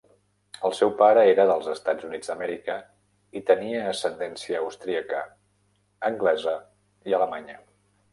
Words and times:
El 0.67 0.71
seu 0.75 0.91
pare 1.01 1.25
era 1.33 1.43
dels 1.49 1.67
EUA 1.91 2.77
i 3.39 3.41
tenia 3.49 3.83
ascendència 3.91 4.63
austríaca, 4.63 5.21
anglesa 6.11 6.55
i 7.13 7.17
alemanya. 7.19 7.59